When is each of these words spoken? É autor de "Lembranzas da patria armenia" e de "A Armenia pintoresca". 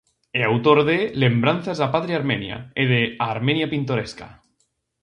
É 0.39 0.41
autor 0.45 0.79
de 0.89 0.97
"Lembranzas 1.23 1.77
da 1.81 1.91
patria 1.95 2.17
armenia" 2.21 2.57
e 2.81 2.83
de 2.91 3.01
"A 3.23 3.25
Armenia 3.35 3.71
pintoresca". 3.73 4.27